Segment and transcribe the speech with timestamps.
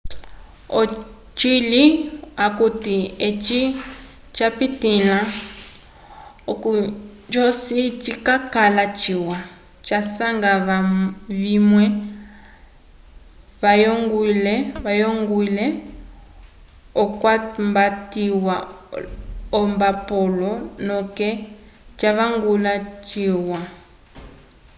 [0.79, 1.83] ocili
[2.45, 3.59] akuti eci
[4.33, 5.17] twapitĩla
[6.51, 6.69] oko
[7.33, 9.37] joci cikakala ciwa
[9.85, 11.85] twasanga vamwe
[14.85, 15.65] vayongwile
[17.03, 18.55] okwambatiwa
[19.57, 20.51] olmbapolo
[20.87, 21.27] noke
[21.97, 22.73] twavangula
[23.07, 23.61] cyalwa